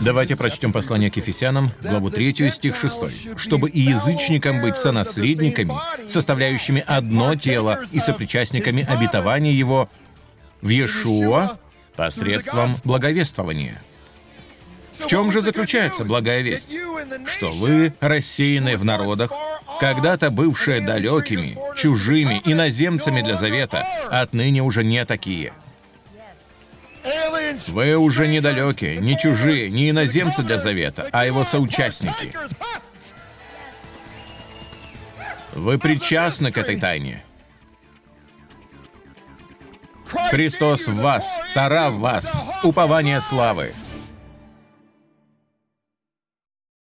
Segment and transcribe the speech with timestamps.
[0.00, 3.38] Давайте прочтем послание к Ефесянам, главу 3, стих 6.
[3.38, 5.72] «Чтобы и язычникам быть сонаследниками,
[6.06, 9.88] составляющими одно тело и сопричастниками обетования Его
[10.60, 11.58] в Иешуа
[11.96, 13.82] посредством благовествования».
[14.92, 16.76] В чем же заключается благая весть?
[17.24, 19.32] Что вы, рассеянные в народах,
[19.80, 25.54] когда-то бывшие далекими, чужими, иноземцами для завета, отныне уже не такие–
[27.68, 32.32] вы уже недалекие, не чужие, не иноземцы для завета, а его соучастники.
[35.52, 37.24] Вы причастны к этой тайне.
[40.30, 41.24] Христос в вас,
[41.54, 42.30] Тара в вас,
[42.62, 43.72] упование славы.